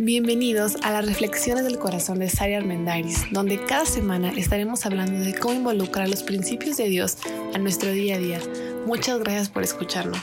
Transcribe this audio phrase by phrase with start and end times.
[0.00, 5.34] Bienvenidos a las Reflexiones del Corazón de Sari Armendariz, donde cada semana estaremos hablando de
[5.34, 7.16] cómo involucrar los principios de Dios
[7.52, 8.40] a nuestro día a día.
[8.86, 10.20] Muchas gracias por escucharnos.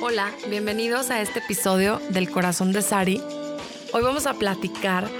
[0.00, 3.20] Hola, bienvenidos a este episodio del Corazón de Sari.
[3.92, 5.10] Hoy vamos a platicar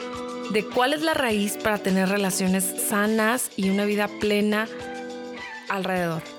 [0.52, 4.68] de cuál es la raíz para tener relaciones sanas y una vida plena
[5.68, 6.33] alrededor.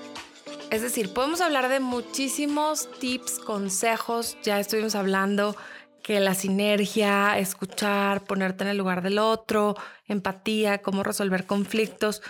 [0.70, 5.56] Es decir, podemos hablar de muchísimos tips, consejos, ya estuvimos hablando
[6.02, 9.76] que la sinergia, escuchar, ponerte en el lugar del otro,
[10.06, 12.20] empatía, cómo resolver conflictos.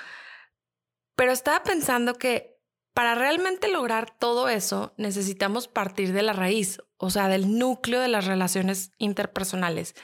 [1.14, 2.58] Pero estaba pensando que
[2.92, 8.08] para realmente lograr todo eso necesitamos partir de la raíz, o sea, del núcleo de
[8.08, 9.94] las relaciones interpersonales.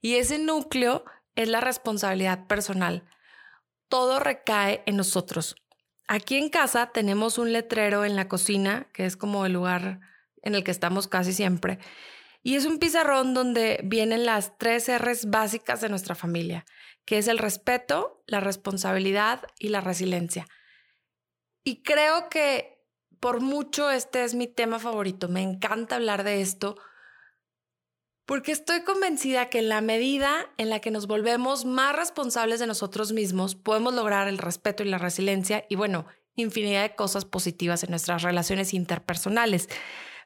[0.00, 3.08] Y ese núcleo es la responsabilidad personal.
[3.88, 5.56] Todo recae en nosotros.
[6.12, 10.00] Aquí en casa tenemos un letrero en la cocina, que es como el lugar
[10.42, 11.78] en el que estamos casi siempre.
[12.42, 16.66] Y es un pizarrón donde vienen las tres R's básicas de nuestra familia,
[17.04, 20.48] que es el respeto, la responsabilidad y la resiliencia.
[21.62, 22.82] Y creo que
[23.20, 25.28] por mucho este es mi tema favorito.
[25.28, 26.76] Me encanta hablar de esto
[28.30, 32.68] porque estoy convencida que en la medida en la que nos volvemos más responsables de
[32.68, 37.82] nosotros mismos, podemos lograr el respeto y la resiliencia y bueno, infinidad de cosas positivas
[37.82, 39.68] en nuestras relaciones interpersonales.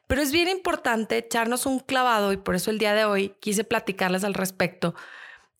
[0.05, 3.63] Pero es bien importante echarnos un clavado y por eso el día de hoy quise
[3.63, 4.93] platicarles al respecto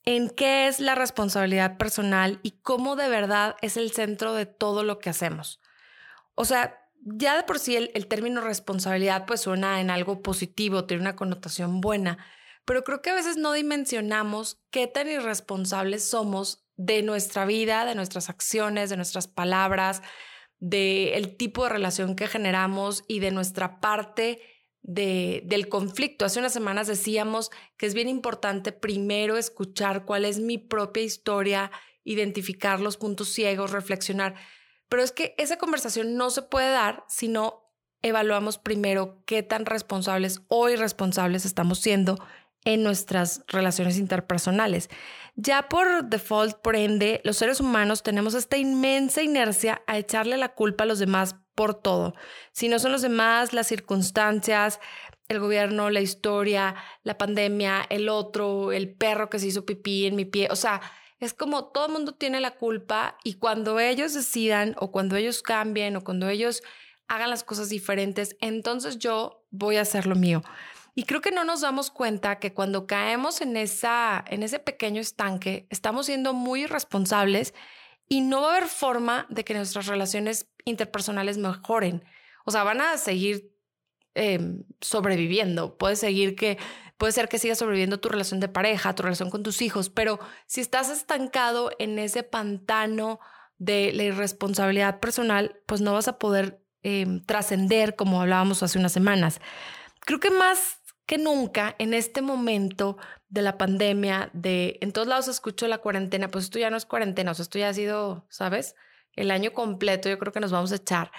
[0.03, 4.83] en qué es la responsabilidad personal y cómo de verdad es el centro de todo
[4.83, 5.59] lo que hacemos.
[6.35, 11.01] O sea, ya de por sí el, término responsabilidad pues suena en algo positivo, tiene
[11.01, 12.17] una connotación buena,
[12.65, 17.93] pero creo que a veces no dimensionamos qué tan irresponsables somos de nuestra vida, de
[17.93, 20.01] nuestras acciones, de nuestras palabras,
[20.59, 24.41] del el tipo de relación que generamos y de nuestra parte
[24.81, 26.25] de, del conflicto.
[26.25, 31.71] Hace unas semanas decíamos que es bien importante primero escuchar cuál es mi propia historia,
[32.03, 34.35] identificar los puntos ciegos, reflexionar.
[34.89, 37.65] Pero es que esa conversación no se puede dar si no
[38.01, 42.17] evaluamos primero qué tan responsables o irresponsables estamos siendo
[42.63, 44.89] en nuestras relaciones interpersonales.
[45.35, 50.49] Ya por default, por ende, los seres humanos tenemos esta inmensa inercia a echarle la
[50.49, 52.15] culpa a los demás por todo.
[52.51, 54.79] Si no son los demás, las circunstancias,
[55.27, 60.15] el gobierno, la historia, la pandemia, el otro, el perro que se hizo pipí en
[60.15, 60.81] mi pie, o sea,
[61.19, 65.41] es como todo el mundo tiene la culpa y cuando ellos decidan o cuando ellos
[65.41, 66.61] cambien o cuando ellos
[67.07, 70.43] hagan las cosas diferentes, entonces yo voy a hacer lo mío.
[70.95, 75.01] Y creo que no nos damos cuenta que cuando caemos en, esa, en ese pequeño
[75.01, 77.53] estanque, estamos siendo muy irresponsables
[78.07, 82.03] y no va a haber forma de que nuestras relaciones interpersonales mejoren.
[82.45, 83.51] O sea, van a seguir
[84.13, 85.77] em, sobreviviendo.
[85.77, 86.57] Puede seguir que
[86.97, 90.19] Puede ser que siga sobreviviendo tu relación de pareja, tu relación con tus hijos, pero
[90.45, 93.19] si estás estancado en ese pantano
[93.57, 98.91] de la irresponsabilidad personal, pues no vas a poder em, trascender como hablábamos hace unas
[98.91, 99.39] semanas.
[100.01, 102.97] Creo que más que nunca en este momento
[103.29, 106.85] de la pandemia, de en todos lados escucho la cuarentena, pues esto ya no es
[106.85, 108.75] cuarentena, o sea, esto ya ha sido, ¿sabes?
[109.13, 111.11] El año completo, yo creo que nos vamos a echar.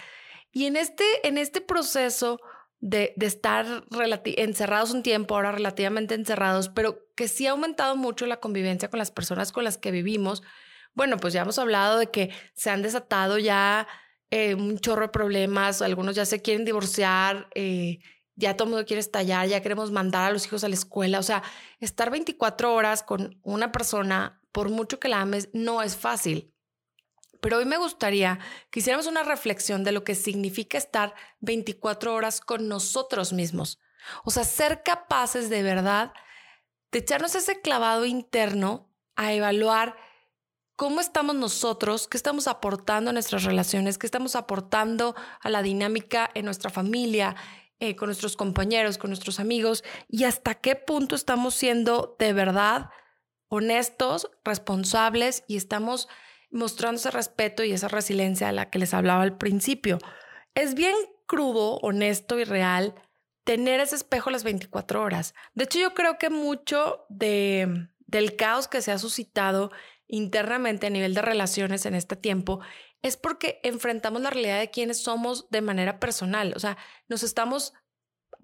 [0.50, 2.40] Y en este, en este proceso,
[2.80, 3.84] de, estar
[4.24, 8.98] encerrados un tiempo, ahora relativamente encerrados, pero que sí ha aumentado mucho la convivencia con
[8.98, 10.42] las personas con las que vivimos.
[10.94, 13.86] Bueno, pues ya hemos hablado de que se han desatado ya
[14.30, 17.98] eh, un chorro de problemas, algunos ya se quieren divorciar, eh,
[18.34, 21.18] ya todo el mundo quiere estallar, ya queremos mandar a los hijos a la escuela.
[21.18, 21.42] O sea,
[21.80, 26.55] estar 24 horas con una persona, por mucho que la ames, no es fácil.
[27.40, 28.38] Pero hoy me gustaría
[28.70, 33.78] que hiciéramos una reflexión de lo que significa estar 24 horas con nosotros mismos.
[34.24, 36.12] O sea, ser capaces de verdad
[36.92, 39.96] de echarnos ese clavado interno a evaluar
[40.76, 46.30] cómo estamos nosotros, qué estamos aportando a nuestras relaciones, qué estamos aportando a la dinámica
[46.34, 47.34] en nuestra familia,
[47.80, 52.90] eh, con nuestros compañeros, con nuestros amigos y hasta qué punto estamos siendo de verdad
[53.48, 56.08] honestos, responsables y estamos
[56.50, 59.98] mostrando ese respeto y esa resiliencia a la que les hablaba al principio.
[60.54, 60.96] Es bien
[61.26, 62.94] crudo, honesto y real
[63.44, 65.34] tener ese espejo las 24 horas.
[65.54, 69.70] De hecho, yo creo que mucho de, del caos que se ha suscitado
[70.08, 72.60] internamente a nivel de relaciones en este tiempo
[73.02, 76.54] es porque enfrentamos la realidad de quiénes somos de manera personal.
[76.56, 76.76] O sea,
[77.08, 77.72] nos estamos,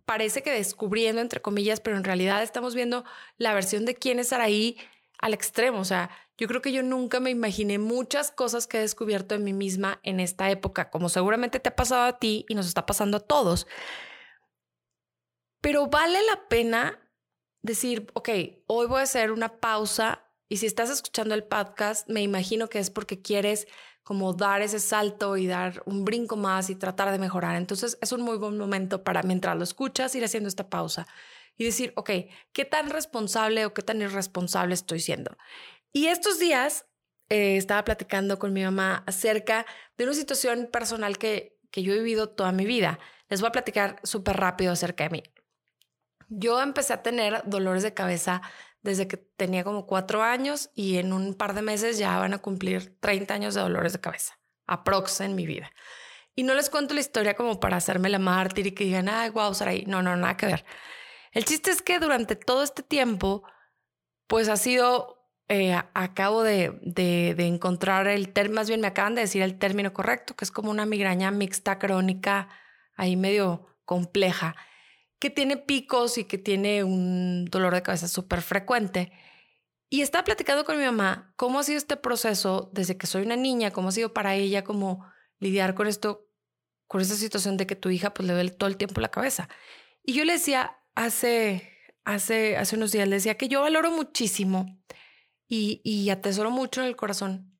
[0.04, 3.04] parece que descubriendo, entre comillas, pero en realidad estamos viendo
[3.38, 4.76] la versión de quién es Araí
[5.18, 5.80] al extremo.
[5.80, 6.10] O sea,
[6.42, 10.00] Yo creo que yo nunca me imaginé muchas cosas que he descubierto en mí misma
[10.02, 13.20] en esta época, como seguramente te ha pasado a ti y nos está pasando a
[13.20, 13.68] todos.
[15.60, 16.98] Pero vale la pena
[17.62, 18.28] decir, ok,
[18.66, 22.80] hoy voy a hacer una pausa y si estás escuchando el podcast, me imagino que
[22.80, 23.68] es porque quieres
[24.02, 27.54] como dar ese salto y dar un brinco más y tratar de mejorar.
[27.54, 31.06] Entonces es un muy buen momento para mientras lo escuchas ir haciendo esta pausa
[31.56, 32.10] y decir, ok,
[32.52, 35.36] ¿qué tan responsable o qué tan irresponsable estoy siendo?
[35.92, 36.86] Y estos días
[37.28, 39.66] eh, estaba platicando con mi mamá acerca
[39.96, 42.98] de una situación personal que, que yo he vivido toda mi vida.
[43.28, 45.22] Les voy a platicar súper rápido acerca de mí.
[46.28, 48.42] Yo empecé a tener dolores de cabeza
[48.82, 52.38] desde que tenía como cuatro años y en un par de meses ya van a
[52.38, 55.70] cumplir 30 años de dolores de cabeza, aprox en mi vida.
[56.34, 59.30] Y no les cuento la historia como para hacerme la mártir y que digan, ay,
[59.30, 59.84] wow, Saray.
[59.86, 60.64] No, no, nada que ver.
[61.32, 63.42] El chiste es que durante todo este tiempo,
[64.26, 65.21] pues ha sido,
[65.52, 69.58] eh, acabo de, de, de, encontrar el término, más bien me acaban de decir el
[69.58, 72.48] término correcto, que es como una migraña mixta crónica,
[72.96, 74.56] ahí medio compleja
[75.22, 79.12] que tiene picos y que tiene un dolor de cabeza súper frecuente.
[79.88, 83.36] Y estaba platicando con mi mamá cómo ha sido este proceso desde que soy una
[83.36, 85.06] niña, cómo ha sido para ella como
[85.38, 86.26] lidiar con esto,
[86.88, 89.48] con esta situación de que tu hija pues le duele todo el tiempo la cabeza.
[90.02, 91.70] Y yo le decía hace,
[92.04, 94.82] hace, hace unos días, le decía que yo valoro muchísimo
[95.54, 97.52] y, y atesoro mucho en el corazón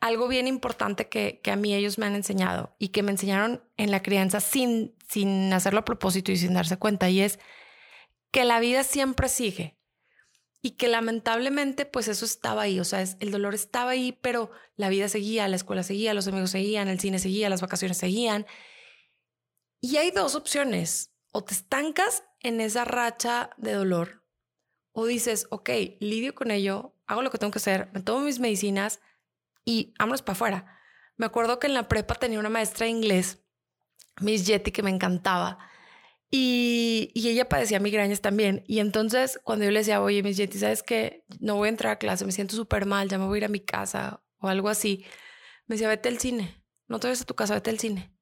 [0.00, 3.62] algo bien importante que, que, a mí ellos me han enseñado y que me enseñaron
[3.76, 7.38] en la crianza sin, sin hacerlo a propósito y sin darse cuenta, y es
[8.32, 9.78] que la vida siempre sigue
[10.60, 14.88] y que lamentablemente pues eso estaba ahí, o sea, el dolor estaba ahí, pero la
[14.88, 18.44] vida seguía, la escuela seguía, los amigos seguían, el cine seguía, las vacaciones seguían.
[19.80, 24.25] Y hay dos opciones, o te estancas en esa racha de dolor,
[24.98, 25.68] o dices, ok,
[26.00, 29.00] lidio con ello, hago lo que tengo que hacer, me tomo mis medicinas,
[29.62, 30.80] y vámonos para afuera.
[31.18, 33.44] Me acuerdo que en la prepa tenía una maestra de inglés,
[34.22, 35.58] Miss Jetty, que me encantaba.
[36.30, 38.64] Y, y, ella padecía migrañas también.
[38.66, 41.26] Y entonces, cuando yo le decía, oye, Miss Jetty, ¿sabes qué?
[41.40, 43.44] No voy a entrar a clase, me siento súper mal, ya me voy a ir
[43.44, 45.04] a mi casa o algo así.
[45.66, 46.64] Me decía, vete al cine.
[46.88, 48.16] No te vayas a tu casa, vete al cine.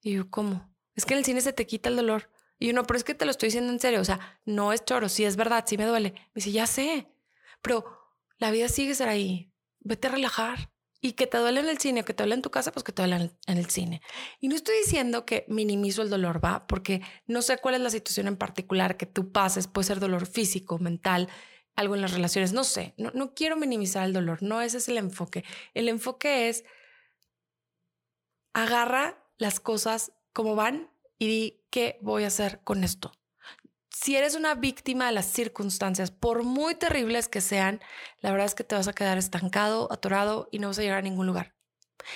[0.00, 0.72] Y yo, ¿cómo?
[0.94, 2.30] Es que en el cine se te quita el dolor.
[2.60, 4.00] Y yo, no, pero es que te lo estoy diciendo en serio.
[4.00, 6.12] O sea, no es choro, sí es verdad, sí me duele.
[6.12, 7.08] Me dice, ya sé,
[7.62, 7.86] pero
[8.38, 9.50] la vida sigue ser ahí.
[9.80, 10.70] Vete a relajar.
[11.02, 12.84] Y que te duele en el cine o que te duele en tu casa, pues
[12.84, 14.02] que te duele en el cine.
[14.38, 17.88] Y no estoy diciendo que minimizo el dolor, va, porque no sé cuál es la
[17.88, 19.66] situación en particular que tú pases.
[19.66, 21.30] Puede ser dolor físico, mental,
[21.74, 22.92] algo en las relaciones, no sé.
[22.98, 25.42] No, no quiero minimizar el dolor, no ese es el enfoque.
[25.72, 26.64] El enfoque es
[28.52, 33.12] agarra las cosas como van y di qué voy a hacer con esto
[34.00, 37.80] si eres una víctima de las circunstancias, por muy terribles que sean,
[38.20, 40.98] la verdad es que te vas a quedar estancado, atorado y no vas a llegar
[40.98, 41.54] a ningún lugar.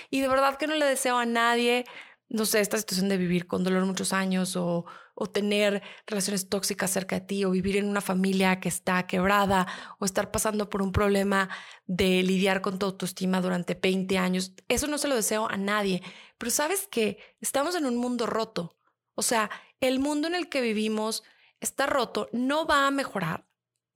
[0.09, 1.85] Y de verdad que no le deseo a nadie,
[2.31, 4.87] no sé, esta situación de vivir con dolor muchos años o,
[5.33, 9.67] tener relaciones tóxicas cerca de ti o vivir en una familia que está quebrada
[10.01, 11.49] o estar pasando por un problema
[11.87, 14.55] de lidiar con tu autoestima durante 20 años.
[14.69, 16.03] Eso no se lo deseo a nadie.
[16.39, 18.77] Pero sabes que estamos en un mundo roto.
[19.15, 19.51] O sea,
[19.81, 21.23] el mundo en el que vivimos
[21.61, 23.47] está roto, no va a mejorar.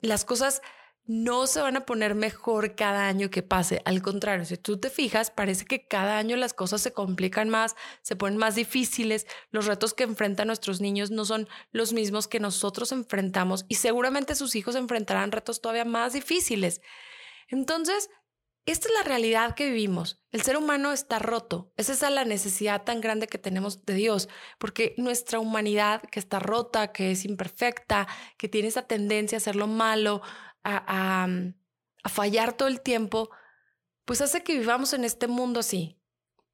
[0.01, 0.63] Las cosas
[1.09, 3.81] no se van a poner mejor cada año que pase.
[3.87, 7.77] Al contrario, si tú te fijas, parece que cada año las cosas se complican más,
[8.03, 9.27] se ponen más difíciles.
[9.51, 14.35] Los retos que enfrentan nuestros niños no son los mismos que nosotros enfrentamos y seguramente
[14.35, 16.83] sus hijos enfrentarán retos todavía más difíciles.
[17.49, 18.11] Entonces,
[18.73, 20.23] esta es la realidad que vivimos.
[20.31, 21.73] El ser humano está roto.
[21.77, 26.39] Es esa la necesidad tan grande que tenemos de Dios, porque nuestra humanidad que está
[26.39, 28.07] rota, que es imperfecta,
[28.37, 30.21] que tiene esa tendencia a hacer lo malo,
[30.65, 31.29] a,
[32.11, 33.31] fallar todo el tiempo,
[34.05, 35.99] pues hace que vivamos en este mundo así.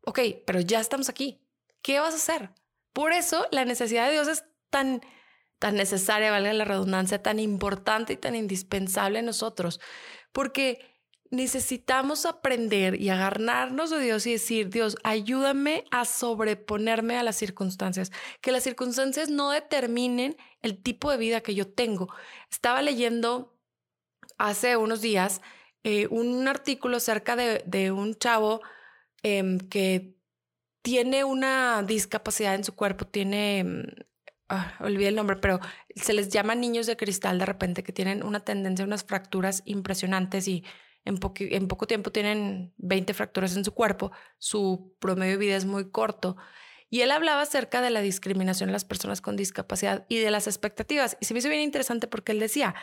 [0.04, 1.40] Ok, pero ya estamos aquí.
[1.83, 2.50] ¿Qué vas a hacer?
[2.92, 5.00] Por eso la necesidad de Dios es tan,
[5.59, 9.80] tan necesaria, valga la redundancia, tan importante y tan indispensable en nosotros,
[10.33, 10.93] porque
[11.34, 18.12] necesitamos aprender y agarrarnos de Dios y decir, Dios, ayúdame a sobreponerme a las circunstancias,
[18.40, 22.08] que las circunstancias no determinen el tipo de vida que yo tengo.
[22.50, 23.54] Estaba leyendo
[24.38, 25.40] hace unos días
[25.84, 28.62] eh, un artículo acerca de, un chavo
[29.22, 30.16] em, que
[30.82, 33.58] tiene una discapacidad en su cuerpo, tiene...
[33.60, 33.84] Em,
[34.48, 35.60] ah, olvidé el nombre, pero
[35.94, 39.62] se les llama niños de cristal de repente, que tienen una tendencia a unas fracturas
[39.66, 40.64] impresionantes y
[41.04, 41.18] en,
[41.68, 46.37] poco tiempo tienen 20 fracturas en su cuerpo, su promedio de vida es muy corto.
[46.90, 50.46] Y él hablaba acerca de la discriminación de las personas con discapacidad y de las
[50.46, 51.16] expectativas.
[51.20, 52.75] Y se me hizo bien interesante porque él decía,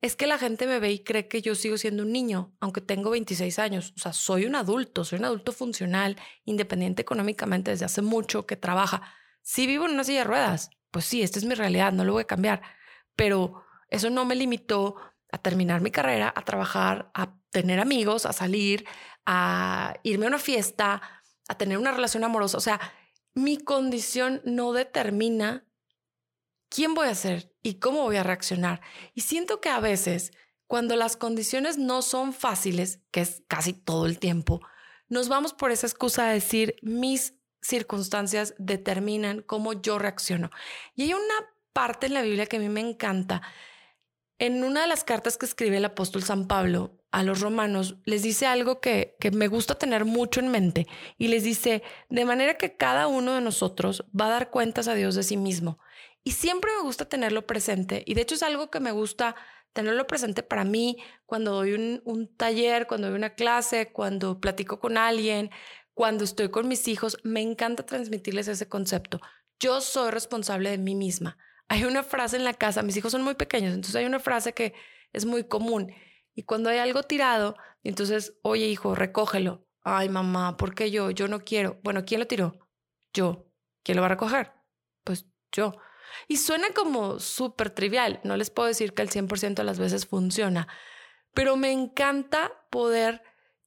[0.00, 2.80] es que la gente me ve y cree que yo sigo siendo un niño, aunque
[2.80, 3.92] tengo 26 años.
[3.96, 8.56] O sea, soy un adulto, soy un adulto funcional, independiente económicamente desde hace mucho, que
[8.56, 9.02] trabaja.
[9.42, 12.12] Si vivo en una silla de ruedas, pues sí, esta es mi realidad, no lo
[12.12, 12.62] voy a cambiar.
[13.16, 14.96] Pero eso no me limitó
[15.32, 18.84] a terminar mi carrera, a trabajar, a tener amigos, a salir,
[19.26, 21.02] a irme a una fiesta,
[21.48, 22.58] a tener una relación amorosa.
[22.58, 22.80] O sea,
[23.34, 25.66] mi condición no determina
[26.68, 28.80] quién voy a ser y cómo voy a reaccionar.
[29.14, 30.32] Y siento que a veces,
[30.66, 34.60] cuando las condiciones no son fáciles, que es casi todo el tiempo,
[35.08, 40.50] nos vamos por esa excusa de decir mis circunstancias determinan cómo yo reacciono.
[40.94, 41.34] Y hay una
[41.72, 43.42] parte en la Biblia que a mí me encanta.
[44.38, 48.22] En una de las cartas que escribe el apóstol San Pablo a los romanos, les
[48.22, 50.86] dice algo que, que me gusta tener mucho en mente
[51.16, 54.94] y les dice, de manera que cada uno de nosotros va a dar cuentas a
[54.94, 55.78] Dios de sí mismo.
[56.24, 58.02] Y siempre me gusta tenerlo presente.
[58.06, 59.34] Y de hecho es algo que me gusta
[59.72, 64.80] tenerlo presente para mí cuando doy un, un taller, cuando doy una clase, cuando platico
[64.80, 65.50] con alguien,
[65.94, 67.18] cuando estoy con mis hijos.
[67.22, 69.20] Me encanta transmitirles ese concepto.
[69.60, 71.38] Yo soy responsable de mí misma.
[71.68, 74.54] Hay una frase en la casa, mis hijos son muy pequeños, entonces hay una frase
[74.54, 74.74] que
[75.12, 75.92] es muy común.
[76.38, 79.66] Y cuando hay algo tirado, entonces, oye hijo, recógelo.
[79.82, 81.10] Ay mamá, ¿por qué yo?
[81.10, 81.80] Yo no quiero.
[81.82, 82.56] Bueno, ¿quién lo tiró?
[83.12, 83.50] Yo.
[83.82, 84.52] ¿Quién lo va a recoger?
[85.02, 85.72] Pues yo.
[86.28, 90.06] Y suena como súper trivial, no les puedo decir que el 100% de las veces
[90.06, 90.68] funciona,
[91.34, 93.20] pero me encanta poder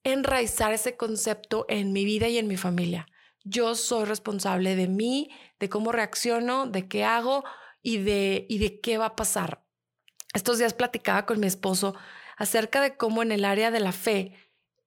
[0.06, 3.06] enraizar ese concepto en mi vida y en mi familia.
[3.44, 7.44] Yo soy responsable de mí, de cómo reacciono, de qué hago
[7.82, 9.62] y de, y de qué va a pasar.
[10.34, 11.96] Estos días platicaba con mi esposo
[12.42, 14.34] acerca de cómo en el área de la fe,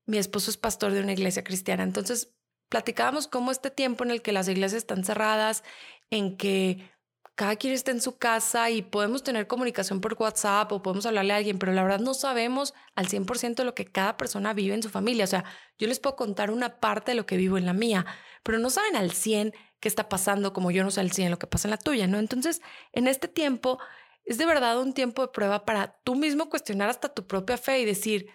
[0.06, 2.34] mi esposo es pastor de una iglesia cristiana, entonces
[2.68, 5.62] platicábamos cómo este tiempo en el que las iglesias están cerradas,
[6.11, 6.90] en que
[7.37, 11.32] cada quien está en su casa y podemos tener comunicación por WhatsApp o podemos hablarle
[11.32, 14.82] a alguien, pero la verdad no sabemos al 100% lo que cada persona vive en
[14.82, 15.23] su familia.
[15.23, 15.44] O sea,
[15.78, 18.04] yo les puedo contar una parte de lo que vivo en la mía,
[18.42, 21.38] pero no saben al 100 qué está pasando como yo no sé al 100 lo
[21.38, 22.18] que pasa en la tuya, ¿no?
[22.18, 23.78] Entonces, en este tiempo
[24.25, 27.81] es de verdad un tiempo de prueba para tú mismo cuestionar hasta tu propia fe
[27.81, 28.28] y decir,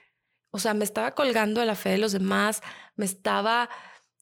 [0.52, 2.62] o sea, me estaba colgando de la fe de los demás,
[2.96, 3.70] me estaba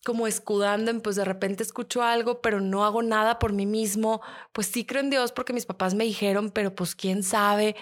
[0.05, 4.21] como escudando en, pues de repente escucho algo, pero no hago nada por mí mismo,
[4.53, 7.75] pues sí creo en Dios porque mis papás me dijeron, pero pues quién sabe.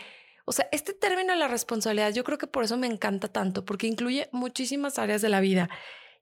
[0.46, 3.66] O sea, este término de la responsabilidad, yo creo que por eso me encanta tanto,
[3.66, 5.70] porque incluye muchísimas áreas de la vida.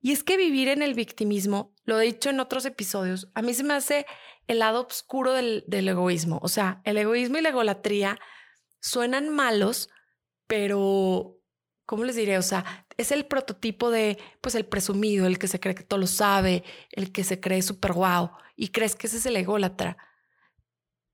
[0.01, 3.53] Y es que vivir en el victimismo, lo he dicho en otros episodios, a mí
[3.53, 4.05] se me hace
[4.47, 6.39] el lado oscuro del, del egoísmo.
[6.41, 8.19] O sea, el egoísmo y la egolatría
[8.79, 9.89] suenan malos,
[10.47, 11.39] pero
[11.85, 12.37] ¿cómo les diré?
[12.37, 15.99] O sea, es el prototipo de, pues, el presumido, el que se cree que todo
[15.99, 19.97] lo sabe, el que se cree súper guau y crees que ese es el ególatra.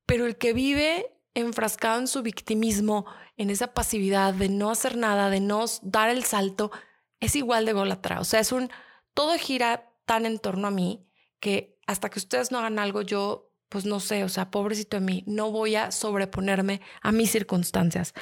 [0.06, 3.06] Pero el que vive enfrascado en su victimismo,
[3.38, 6.72] en esa pasividad de no hacer nada, de no dar el salto,
[7.20, 8.20] es igual de ególatra.
[8.20, 8.70] O sea, es un,
[9.14, 11.08] todo gira tan en torno a mí
[11.40, 15.02] que hasta que ustedes no hagan algo, yo, pues no sé, o sea, pobrecito de
[15.02, 18.14] mí, no voy a sobreponerme a mis circunstancias.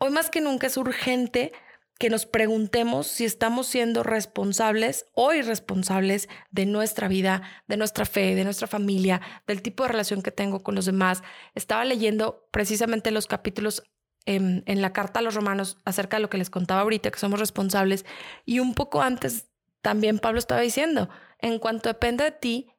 [0.00, 1.52] Hoy más que nunca es urgente
[2.00, 8.34] que nos preguntemos si estamos siendo responsables o irresponsables de nuestra vida, de nuestra fe,
[8.34, 11.22] de nuestra familia, del tipo de relación que tengo con los demás.
[11.54, 13.84] Estaba leyendo precisamente los capítulos
[14.26, 17.20] en, en, la carta a los romanos acerca de lo que les contaba ahorita, que
[17.20, 18.04] somos responsables.
[18.44, 19.46] Y un poco antes
[19.82, 22.73] también Pablo estaba diciendo, en cuanto dependa de ti,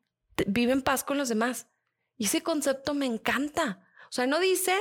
[0.47, 1.67] vive en paz con los demás.
[2.17, 3.87] Y ese concepto me encanta.
[4.09, 4.73] O sea, no dice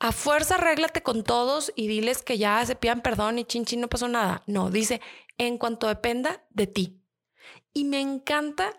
[0.00, 3.80] a fuerza arréglate con todos y diles que ya se pidan perdón y chin chin
[3.80, 4.42] no pasó nada.
[4.46, 5.00] No, dice
[5.38, 7.00] en cuanto dependa de ti.
[7.72, 8.74] Y me encanta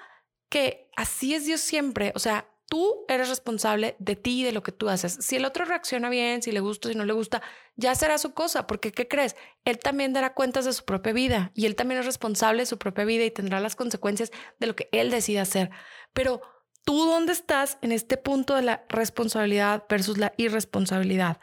[0.50, 2.12] que así es Dios siempre.
[2.16, 5.20] O sea, tú eres responsable de ti y de lo que tú haces.
[5.22, 7.44] Si el otro reacciona bien, si le gusta, si no le gusta,
[7.76, 9.36] ya será su cosa, porque ¿qué crees?
[9.64, 12.80] Él también dará cuentas de su propia vida y él también es responsable de su
[12.80, 15.70] propia vida y tendrá las consecuencias de lo que él decida hacer.
[16.14, 16.42] Pero
[16.84, 21.40] ¿Tú dónde estás en este punto de la responsabilidad versus la irresponsabilidad?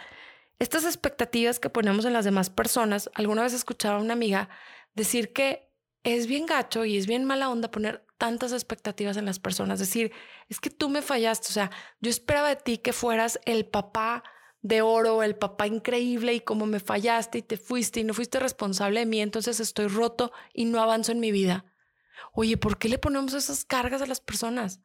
[0.58, 4.50] Estas expectativas que ponemos en las demás personas, alguna vez escuchaba a una amiga
[4.94, 5.69] decir que
[6.04, 9.78] es bien gacho y es bien mala onda poner tantas expectativas en las personas.
[9.78, 10.12] Decir,
[10.48, 14.24] es que tú me fallaste, o sea, yo esperaba de ti que fueras el papá
[14.62, 18.38] de oro, el papá increíble y como me fallaste y te fuiste y no fuiste
[18.38, 21.64] responsable de mí, entonces estoy roto y no avanzo en mi vida.
[22.32, 24.80] Oye, ¿por qué le ponemos esas cargas a las personas?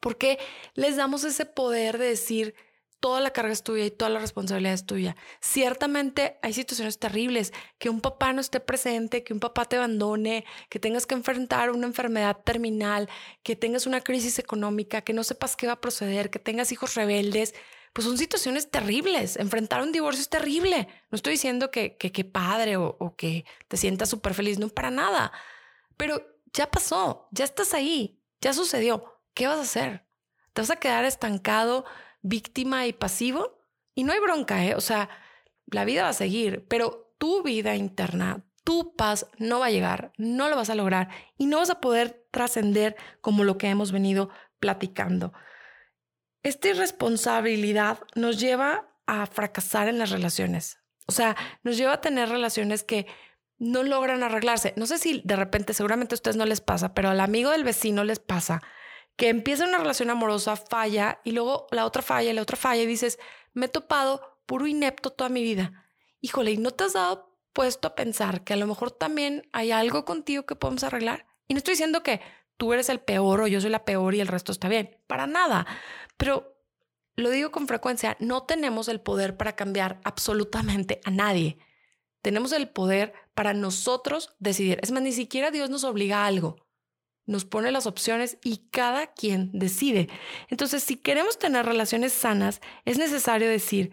[0.00, 0.38] ¿Por qué
[0.74, 2.54] les damos ese poder de decir
[3.00, 5.16] toda la carga es tuya y toda la responsabilidad es tuya?
[5.40, 10.44] Ciertamente hay situaciones terribles, que un papá no esté presente, que un papá te abandone,
[10.68, 13.08] que tengas que enfrentar una enfermedad terminal,
[13.42, 16.94] que tengas una crisis económica, que no sepas qué va a proceder, que tengas hijos
[16.94, 17.54] rebeldes.
[17.92, 19.36] pues son situaciones terribles.
[19.36, 20.88] Enfrentar un divorcio es terrible.
[21.10, 24.90] No estoy diciendo que que, padre o, o, que te sientas súper feliz, no para
[24.90, 25.32] nada.
[25.96, 29.20] Pero ya pasó, ya estás ahí, ya sucedió.
[29.34, 30.04] ¿Qué vas a hacer?
[30.52, 31.84] ¿Te vas a quedar estancado,
[32.22, 33.58] víctima y pasivo?
[33.94, 34.74] Y no hay bronca, ¿eh?
[34.74, 35.08] O sea,
[35.66, 40.12] la vida va a seguir, pero tu vida interna, tu paz no va a llegar,
[40.16, 43.92] no lo vas a lograr y no vas a poder trascender como lo que hemos
[43.92, 45.32] venido platicando.
[46.42, 50.78] Esta irresponsabilidad nos lleva a fracasar en las relaciones.
[51.06, 53.06] O sea, nos lleva a tener relaciones que
[53.58, 54.72] no logran arreglarse.
[54.76, 57.64] No sé si de repente, seguramente a ustedes no les pasa, pero al amigo del
[57.64, 58.62] vecino les pasa
[59.20, 62.80] que empieza una relación amorosa, falla y luego la otra falla y la otra falla
[62.80, 63.18] y dices,
[63.52, 65.84] me he topado puro inepto toda mi vida.
[66.22, 69.72] Híjole, ¿y no te has dado puesto a pensar que a lo mejor también hay
[69.72, 71.26] algo contigo que podemos arreglar?
[71.48, 72.22] Y no estoy diciendo que
[72.56, 75.26] tú eres el peor o yo soy la peor y el resto está bien, para
[75.26, 75.66] nada.
[76.16, 76.56] Pero
[77.14, 81.58] lo digo con frecuencia, no tenemos el poder para cambiar absolutamente a nadie.
[82.22, 84.80] Tenemos el poder para nosotros decidir.
[84.82, 86.69] Es más, ni siquiera Dios nos obliga a algo.
[87.30, 90.08] Nos pone las opciones y cada quien decide.
[90.48, 93.92] Entonces, si queremos tener relaciones sanas, es necesario decir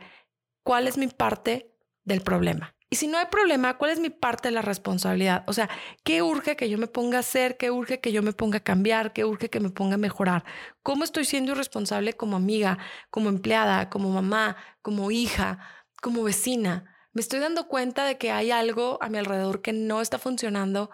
[0.64, 1.72] cuál es mi parte
[2.04, 2.74] del problema.
[2.90, 5.44] Y si no hay problema, ¿cuál es mi parte de la responsabilidad?
[5.46, 5.70] O sea,
[6.04, 7.58] ¿qué urge que yo me ponga a hacer?
[7.58, 9.14] ¿Qué urge que yo me ponga a cambiar?
[9.14, 10.44] ¿Qué urge que me ponga a mejorar?
[10.82, 12.80] ¿Cómo estoy siendo irresponsable como amiga,
[13.12, 15.60] como empleada, como mamá, como hija,
[16.02, 16.92] como vecina?
[17.14, 20.90] Me estoy dando cuenta de que hay algo a mi alrededor que no está funcionando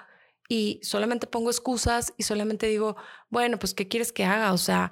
[0.49, 2.95] y solamente pongo excusas y solamente digo,
[3.29, 4.53] bueno, pues, ¿qué quieres que haga?
[4.53, 4.91] O sea,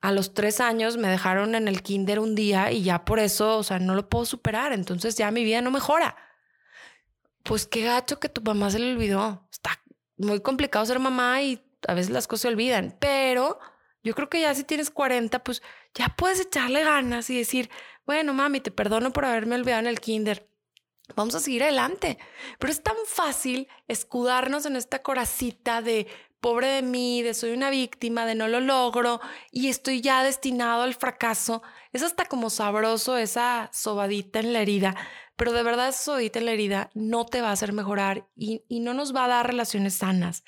[0.00, 3.58] a los tres años me dejaron en el kinder un día y ya por eso,
[3.58, 4.72] o sea, no lo puedo superar.
[4.72, 6.16] Entonces ya mi vida no mejora
[7.46, 9.46] pues qué gacho que tu mamá se le olvidó.
[9.50, 9.80] Está
[10.18, 13.58] muy complicado ser mamá y a veces las cosas se olvidan, pero
[14.02, 15.62] yo creo que ya si tienes 40, pues
[15.94, 17.70] ya puedes echarle ganas y decir,
[18.04, 20.48] bueno, mami, te perdono por haberme olvidado en el kinder.
[21.14, 22.18] Vamos a seguir adelante.
[22.58, 26.06] Pero es tan fácil escudarnos en esta coracita de
[26.40, 29.20] pobre de mí, de soy una víctima, de no lo logro
[29.50, 31.62] y estoy ya destinado al fracaso.
[31.92, 34.94] Es hasta como sabroso esa sobadita en la herida
[35.36, 38.80] pero de verdad eso en la herida no te va a hacer mejorar y, y
[38.80, 40.44] no nos va a dar relaciones sanas.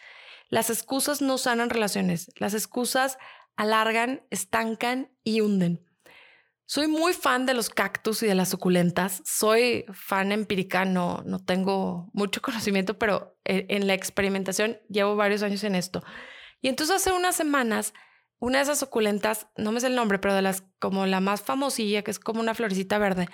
[0.48, 3.18] Las excusas no sanan relaciones, las excusas
[3.56, 5.86] alargan, estancan y hunden.
[6.68, 9.22] Soy muy fan de los cactus y de las suculentas.
[9.24, 15.64] Soy fan empírica, no, tengo mucho conocimiento, pero e, en la experimentación llevo varios años
[15.64, 16.04] en esto.
[16.60, 17.94] Y entonces hace unas semanas,
[18.38, 21.42] una de esas suculentas, no me sé el nombre, pero de las como la más
[21.42, 23.28] famosilla, que es como una florecita verde,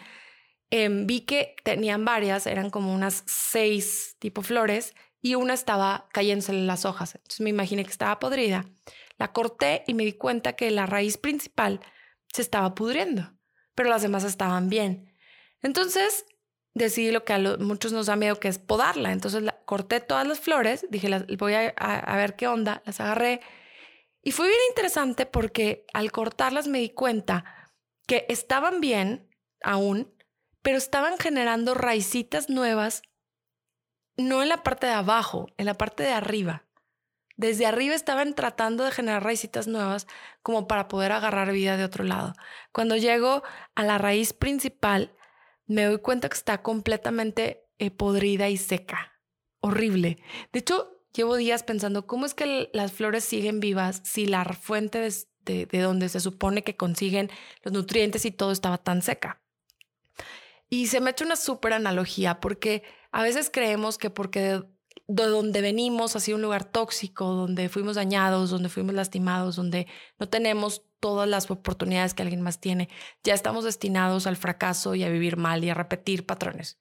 [0.76, 6.50] Em, vi que tenían varias, eran como unas seis tipo flores y una estaba cayéndose
[6.50, 7.14] en las hojas.
[7.14, 8.64] Entonces me imaginé que estaba podrida.
[9.16, 11.80] La corté y me di cuenta que la raíz principal
[12.34, 13.32] se estaba pudriendo,
[13.76, 15.14] pero las demás estaban bien.
[15.62, 16.26] Entonces
[16.74, 19.12] decidí lo que a muchos nos da miedo, que es podarla.
[19.12, 23.40] Entonces corté todas las flores, dije, voy a, a ver qué onda, las agarré.
[24.20, 27.44] Y fue bien interesante porque al cortarlas me di cuenta
[28.04, 29.30] que estaban bien
[29.62, 30.12] aún,
[30.60, 33.02] pero estaban generando raicitas nuevas,
[34.16, 36.66] no en la parte de abajo, en la parte de arriba.
[37.36, 40.06] Desde arriba estaban tratando de generar raicitas nuevas
[40.42, 42.32] como para poder agarrar vida de otro lado.
[42.72, 43.42] Cuando llego
[43.74, 45.12] a la raíz principal,
[45.66, 49.18] me doy cuenta que está completamente eh, podrida y seca.
[49.60, 50.18] Horrible.
[50.52, 55.00] De hecho, llevo días pensando cómo es que las flores siguen vivas si la fuente
[55.44, 57.30] de, de donde se supone que consiguen
[57.62, 59.40] los nutrientes y todo estaba tan seca.
[60.68, 64.62] Y se me ha hecho una súper analogía porque a veces creemos que porque
[65.06, 69.86] de, donde venimos, así un lugar tóxico, donde fuimos dañados, donde fuimos lastimados, donde
[70.18, 72.88] no tenemos todas las oportunidades que alguien más tiene,
[73.22, 76.80] ya estamos destinados al fracaso y a vivir mal y a repetir patrones.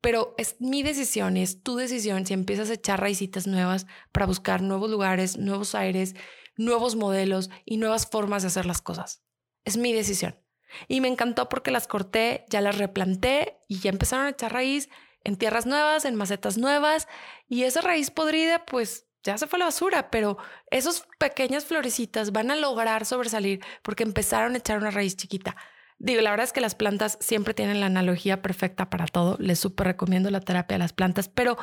[0.00, 4.26] Pero es mi decisión y es tu decisión si empiezas a echar raicitas nuevas para
[4.26, 6.14] buscar nuevos lugares, nuevos aires,
[6.56, 9.22] nuevos modelos y nuevas formas de hacer las cosas.
[9.64, 10.38] Es mi decisión.
[10.86, 14.88] Y me encantó porque las corté, ya las replanté y ya empezaron a echar raíz
[15.28, 17.06] en tierras nuevas, en macetas nuevas.
[17.48, 20.38] Y esa raíz podrida, pues ya se fue a la basura, pero
[20.70, 25.56] esas pequeñas florecitas van a lograr sobresalir porque empezaron a echar una raíz chiquita.
[25.98, 29.36] Digo, la verdad es que las plantas siempre tienen la analogía perfecta para todo.
[29.40, 31.58] Les súper recomiendo la terapia de las plantas, pero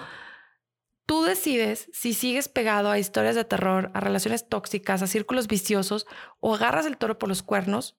[1.06, 6.06] tú decides si sigues pegado a historias de terror, a relaciones tóxicas, a círculos viciosos
[6.40, 7.98] o agarras el toro por los cuernos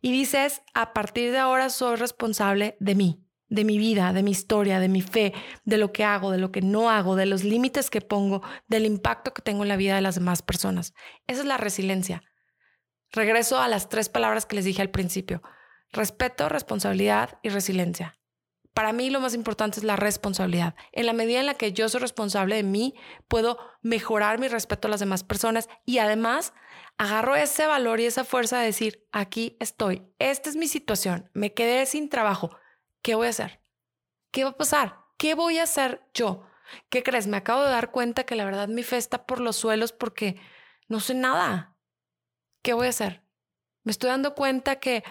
[0.00, 4.30] y dices, a partir de ahora soy responsable de mí, de mi vida, de mi
[4.30, 5.32] historia, de mi fe,
[5.64, 8.86] de lo que hago, de lo que no hago, de los límites que pongo, del
[8.86, 10.94] impacto que tengo en la vida de las demás personas.
[11.26, 12.22] Esa es la resiliencia.
[13.12, 15.42] Regreso a las tres palabras que les dije al principio.
[15.92, 18.18] respeto, responsabilidad y resiliencia.
[18.72, 20.74] Para mí lo más importante es la responsabilidad.
[20.90, 22.94] En la medida en la que yo soy responsable de mí,
[23.28, 26.52] puedo mejorar mi respeto a las demás personas y además
[26.98, 31.54] agarro ese valor y esa fuerza de decir, aquí estoy, esta es mi situación, me
[31.54, 32.50] quedé sin trabajo,
[33.04, 33.60] ¿qué voy a hacer?
[34.32, 35.04] ¿Qué va a pasar?
[35.18, 36.44] ¿Qué voy a hacer yo?
[36.88, 37.28] ¿Qué crees?
[37.28, 40.40] Me acabo de dar cuenta que la verdad mi fe está por los suelos porque
[40.88, 41.76] no sé nada.
[42.62, 43.22] ¿Qué voy a hacer?
[43.84, 45.04] Me estoy dando cuenta que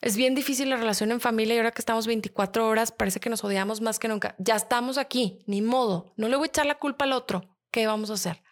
[0.00, 3.30] es bien difícil la relación en familia y ahora que estamos 24 horas parece que
[3.30, 4.36] nos odiamos más que nunca.
[4.38, 6.14] Ya estamos aquí, ni modo.
[6.16, 7.58] No le voy a echar la culpa al otro.
[7.72, 8.44] ¿Qué vamos a hacer?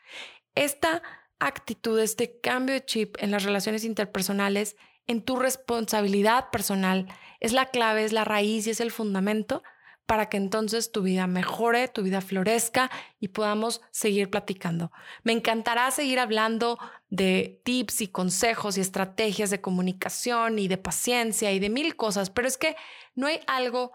[0.57, 1.03] Esta
[1.39, 7.07] actitud, este cambio de chip en las relaciones interpersonales, en tu responsabilidad personal,
[7.41, 9.63] es la clave, es la raíz y es el fundamento
[10.07, 14.93] para que entonces tu vida mejore, tu vida florezca y podamos seguir platicando.
[15.25, 16.79] Me encantará seguir hablando
[17.11, 22.31] de tips y consejos y estrategias de comunicación y de paciencia y de mil cosas,
[22.31, 22.77] pero es que
[23.15, 23.93] no hay algo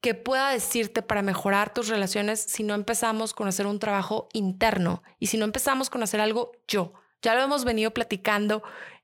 [0.00, 5.02] que pueda decirte para mejorar tus relaciones si no empezamos con hacer un trabajo interno
[5.18, 6.92] y si no empezamos con hacer algo yo.
[7.22, 8.62] Ya lo hemos venido platicando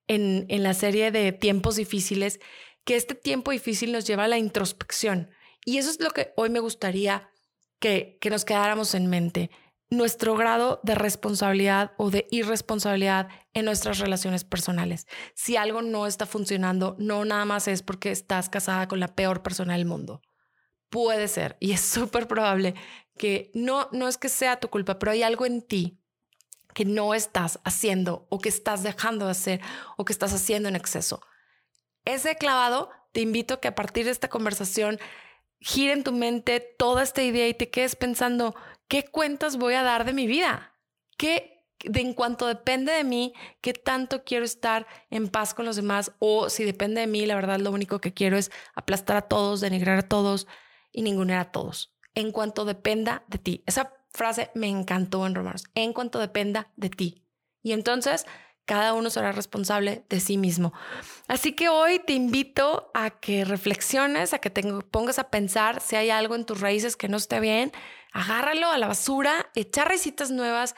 [0.09, 2.41] en, la serie de tiempos difíciles,
[2.85, 5.31] que este tiempo difícil nos lleva a la introspección
[5.65, 7.31] y eso es lo que hoy me gustaría
[7.79, 9.51] que, que nos quedáramos en mente,
[9.91, 15.07] nuestro grado de responsabilidad o de irresponsabilidad en nuestras relaciones personales.
[15.35, 19.43] Si algo no está funcionando, no nada más es porque estás casada con la peor
[19.43, 20.23] persona del mundo.
[20.89, 22.75] Puede ser, y es súper probable
[23.19, 26.02] que no, no es que sea tu culpa, pero hay algo en ti
[26.75, 29.61] que no estás haciendo o que estás dejando de hacer
[29.97, 31.21] o que estás haciendo en exceso.
[32.05, 34.99] Ese clavado, te invito a que a partir de esta conversación
[35.61, 38.55] gira en tu mente toda esta idea y te quedes pensando,
[38.89, 40.75] ¿qué cuentas voy a dar de mi vida?
[41.17, 45.77] ¿Qué, de en cuanto depende de mí, qué tanto quiero estar en paz con los
[45.77, 46.13] demás?
[46.19, 49.61] O si depende de mí, la verdad lo único que quiero es aplastar a todos,
[49.61, 50.49] denigrar a todos
[50.91, 51.95] y ningunear a todos.
[52.15, 53.63] En cuanto dependa de ti.
[53.67, 55.65] Esa frase me encantó en Romanos.
[55.75, 57.25] En cuanto dependa de ti.
[57.63, 58.27] Y entonces
[58.65, 60.73] cada uno será responsable de sí mismo.
[61.27, 65.97] Así que hoy te invito a que reflexiones, a que te pongas a pensar si
[65.97, 67.73] hay algo en tus raíces que no esté bien,
[68.13, 70.77] agárralo a la basura, echar raicitas nuevas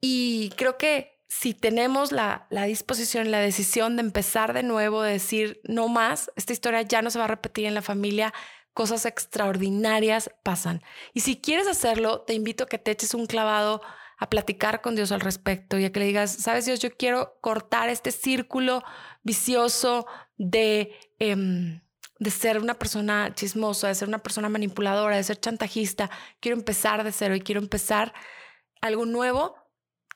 [0.00, 5.12] y creo que si tenemos la, la disposición, la decisión de empezar de nuevo, de
[5.12, 8.32] decir no más, esta historia ya no se va a repetir en la familia,
[8.78, 10.84] cosas extraordinarias pasan.
[11.12, 13.82] Y si quieres hacerlo, te invito a que te eches un clavado
[14.18, 17.40] a platicar con Dios al respecto y a que le digas, sabes Dios, yo quiero
[17.40, 18.84] cortar este círculo
[19.24, 21.80] vicioso de, em,
[22.20, 26.08] de ser una persona chismosa, de ser una persona manipuladora, de ser chantajista.
[26.38, 28.14] Quiero empezar de cero y quiero empezar
[28.80, 29.56] algo nuevo.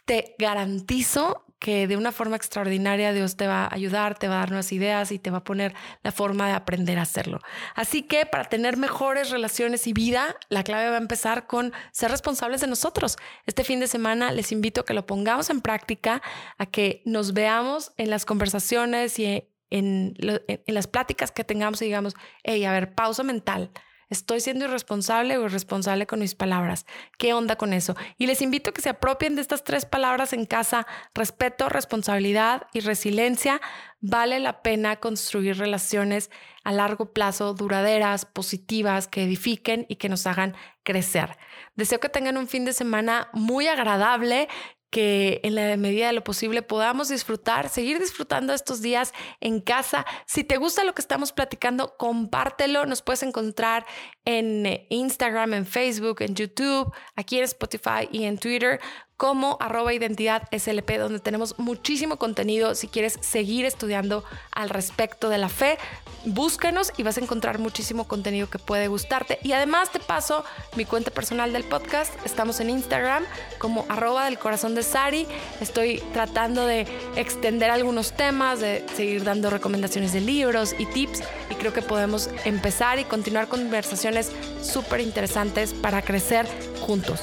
[0.07, 4.38] Te garantizo que de una forma extraordinaria Dios te va a ayudar, te va a
[4.38, 7.38] dar nuevas ideas y te va a poner la forma de aprender a hacerlo.
[7.77, 12.11] Así que para tener mejores relaciones y vida, la clave va a empezar con ser
[12.11, 13.16] responsables de nosotros.
[13.46, 16.20] Este fin de semana les invito a que lo pongamos en práctica,
[16.59, 19.27] a que nos veamos en las conversaciones y
[19.70, 23.70] en, en las pláticas que tengamos y digamos, hey, a ver, pausa mental
[24.12, 26.85] ¿Estoy siendo irresponsable o irresponsable con mis palabras?
[27.16, 27.96] ¿Qué onda con eso?
[28.18, 30.87] Y les invito a que se apropien de estas tres palabras en casa.
[31.14, 33.62] Respeto, responsabilidad y resiliencia.
[34.03, 36.31] Vale la pena construir relaciones
[36.62, 41.38] a largo plazo, duraderas, positivas, que edifiquen y que nos hagan crecer.
[41.75, 44.46] Deseo que tengan un fin de semana muy agradable,
[44.93, 50.05] que en la medida de lo posible podamos disfrutar, seguir disfrutando estos días en casa.
[50.27, 52.85] Si te gusta lo que estamos platicando, compártelo.
[52.85, 53.87] Nos puedes encontrar
[54.27, 58.81] en eh, Instagram, en Facebook, en YouTube, aquí en Spotify y en Twitter
[59.17, 62.75] como arroba identidad SLP, donde tenemos muchísimo contenido.
[62.75, 65.79] Si quieres seguir estudiando al respecto de la fe,
[66.25, 69.39] búscanos y vas a encontrar muchísimo contenido que puede gustarte.
[69.43, 70.45] Y además te paso
[70.77, 72.13] mi cuenta personal del podcast.
[72.25, 73.25] Estamos en Instagram
[73.59, 75.27] como arroba del corazón de Sari.
[75.61, 81.23] Estoy tratando de extender algunos temas, de seguir dando recomendaciones de libros y tips.
[81.51, 84.31] Y creo que podemos empezar y continuar conversaciones
[84.63, 86.47] súper interesantes para crecer
[86.81, 87.21] juntos.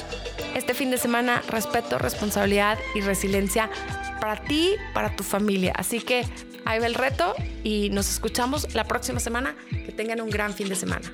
[0.55, 3.69] Este fin de semana, respeto, responsabilidad y resiliencia
[4.19, 5.73] para ti, para tu familia.
[5.75, 6.25] Así que
[6.69, 9.55] ahí va el reto y nos escuchamos la próxima semana.
[9.71, 11.11] Que tengan un gran fin de semana.